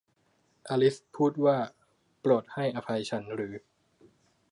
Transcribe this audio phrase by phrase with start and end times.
[0.69, 1.57] อลิซพูดว่า
[2.19, 3.53] โปรดให้อภัยฉันหรือ